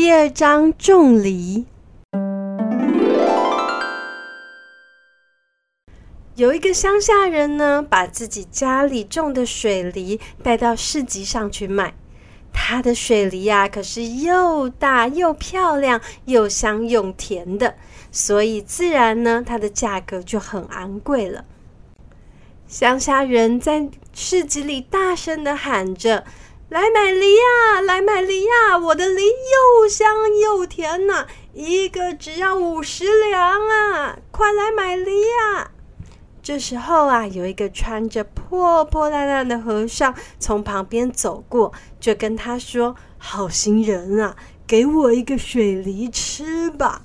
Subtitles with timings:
[0.00, 1.66] 第二章种梨。
[6.36, 11.94] 有一个乡下人呢，把自己家里种的水梨带到市集上去卖。
[12.52, 17.74] 他的水梨呀、可是又大又漂亮，又香又甜的，
[18.12, 21.44] 所以自然呢，它的价格就很昂贵了。
[22.68, 26.24] 乡下人在市集里大声地喊着
[26.68, 28.76] ：“来买梨呀，来买梨呀！
[28.76, 30.06] 我的梨又香
[30.38, 34.18] 又甜呐，一个只要五十两啊！
[34.30, 35.70] 快来买梨呀！”
[36.42, 47.00] 这时候啊，有一个穿着破破烂烂的和尚从旁边走过，就跟他说：“好心人啊，给我一个水梨吃吧。”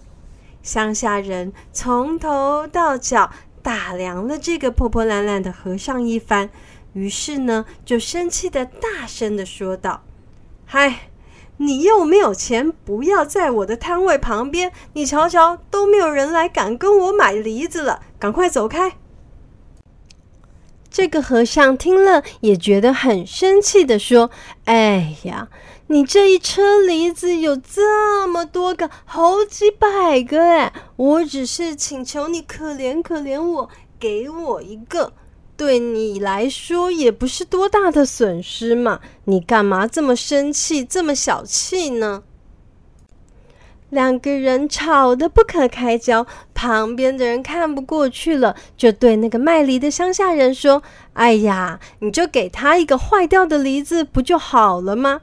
[0.61, 6.49] 乡下人从头到脚打量了这个破破烂烂的和尚一番，
[6.93, 10.03] 于是呢，就生气的大声的说道
[10.65, 11.09] ：“嗨，
[11.57, 14.71] 你又没有钱，不要在我的摊位旁边！
[14.93, 18.93] 你瞧瞧，都没有人来敢跟我买梨子了，赶快走开！”
[20.91, 24.29] 这个和尚听了也觉得很生气的说
[24.65, 25.47] ：“哎呀，
[25.87, 30.71] 你这一车梨子有这么多个，好几百个哎！
[30.95, 33.69] 我只是请求你可怜可怜我，
[33.99, 35.13] 给我一个，
[35.63, 38.99] 对你来说也不是多大的损失嘛。
[39.23, 42.23] 你干嘛这么生气，这么小气呢？”
[43.89, 55.21] 两个人吵得不可开交，旁边的人看不过去了，就对那个卖梨的乡下人说：“哎呀，你就给他一个坏掉的梨子，不就好了吗？”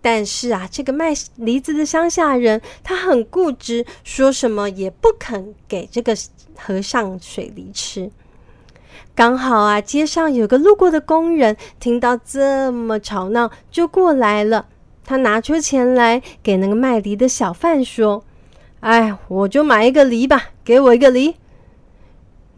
[0.00, 6.16] 但是啊，这个卖梨子的乡下人他很固执，说什么也不肯给这个
[6.56, 8.10] 和尚水梨吃。
[9.14, 14.66] 刚好啊，街上有个路过的工人听到这么吵闹，就过来了。
[15.04, 18.24] 他拿出钱来给那个卖梨的小贩说
[18.80, 21.36] ：“哎，我就买一个梨吧，给我一个梨。”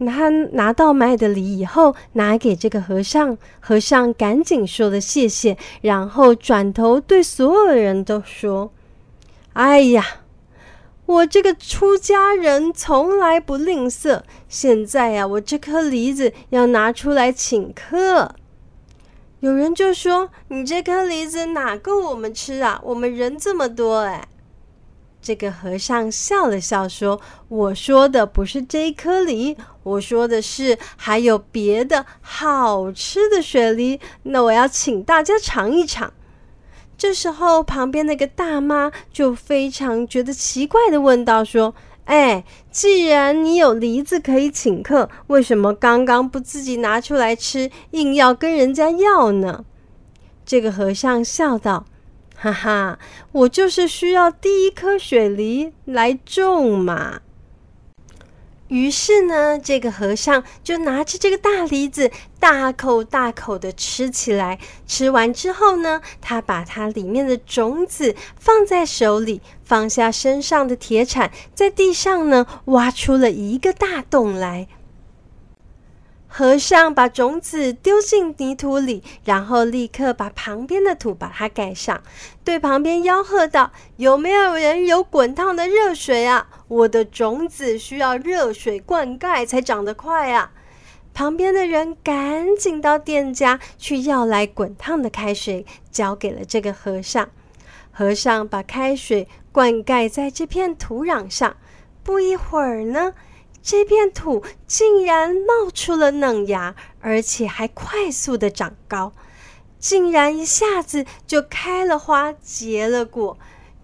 [0.05, 8.71] 他拿到卖的梨以后，拿给这个和尚，和尚赶紧说了谢谢，然后转头对所有人都说
[9.53, 10.05] ：“哎呀，
[11.05, 18.33] 我这个出家人从来不吝啬，现在呀，我这颗梨子要拿出来请客。”
[19.41, 22.81] 有人就说：“你这颗梨子哪够我们吃啊？
[22.83, 24.27] 我们人这么多哎。”
[25.21, 33.99] 这个和尚笑了笑说：“我说的不是这一颗梨，我说的是还有别的好吃的水梨。
[34.23, 36.11] 那我要请大家尝一尝。”
[36.97, 41.73] 这时候，旁边那个大妈就非常觉得奇怪地问道：“说。”
[42.05, 49.65] 哎，既然你有梨子可以请客，为什么刚刚不自己拿出来吃，硬要跟人家要呢？
[50.45, 51.87] 这个和尚笑道
[52.37, 52.99] ：“哈哈，
[53.31, 57.21] 我就是需要第一颗雪梨来种嘛。”
[58.67, 62.09] 于是呢，这个和尚就拿着这个大梨子，
[62.39, 64.57] 大口大口的吃起来。
[64.87, 74.67] 吃完之后呢，他把它里面的种子放在手里，放下身上的铁铲，在地上呢挖出了一个大洞来。
[76.37, 82.03] 和尚把种子丢进泥土里，然后立刻把旁边的土把它盖上，
[82.43, 86.49] 对旁边吆喝道：“有没有人有滚烫的热水啊？
[86.67, 90.51] 我的种子需要热水灌溉才长得快啊！”
[91.15, 97.29] 旁边的人赶紧到店家去要来滚烫的开水，交给了这个和尚。
[97.91, 101.55] 和尚把开水灌溉在这片土壤上，
[102.03, 103.13] 不一会儿呢。
[103.65, 109.11] 这片土竟然冒出了嫩芽，而且还快速的长高，
[109.79, 113.39] 竟然一下子就开了花，结了果，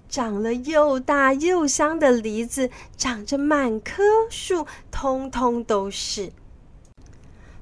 [0.07, 6.31] 长了又大又香的梨子，长着满棵树，通通都是。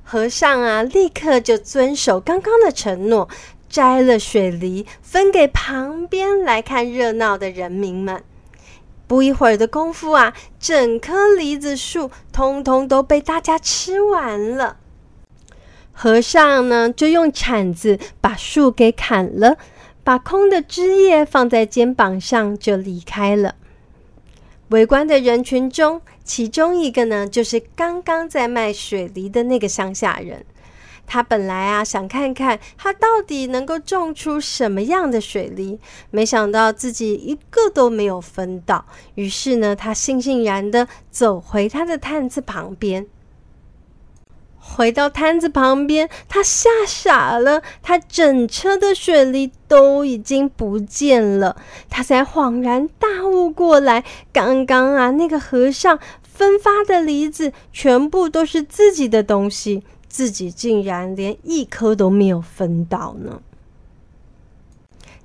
[0.03, 3.29] 和尚啊，立刻就遵守刚刚的承诺，
[3.69, 8.21] 摘了水梨，分给旁边来看热闹的人民们。
[9.09, 14.77] 不一会儿的功夫啊，整棵梨子树通通都被大家吃完了。
[15.91, 19.57] 和尚呢，就用铲子把树给砍了，
[20.03, 23.55] 把空的枝叶放在肩膀上，就离开了。
[24.67, 30.45] 围观的人群中，其中一个呢，就是刚刚在卖水梨的那个乡下人。
[31.11, 35.79] 他本来啊想看看他到底能够种出什么样的水梨，
[36.11, 38.85] 没想到自己一个都没有分到。
[39.15, 43.07] 于是呢，他悻悻然的走回他的摊子旁边。
[44.61, 51.57] 回到摊子旁边，他吓傻了，他整车的水梨都已经不见了。
[51.89, 63.41] 他才恍然大悟过来，刚刚啊，那个和尚分发的梨子全部都是自己的东西，自己竟然连一颗都没有分到呢。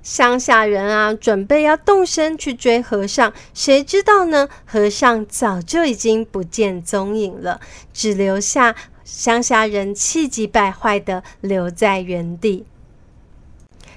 [0.03, 4.47] 乡下人啊，准备要动身去追和尚，谁知道呢？
[4.63, 7.59] 和尚早就已经不见踪影了，
[7.91, 12.65] 只留下乡下人气急败坏的留在原地。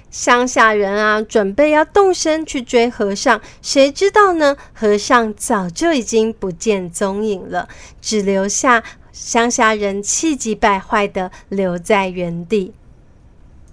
[0.09, 4.57] 乡下人啊，准备要动身去追和尚，谁知道呢？
[4.73, 7.69] 和尚早就已经不见踪影了，
[8.01, 8.83] 只留下
[9.19, 12.73] 乡下人气急败坏的留在原地。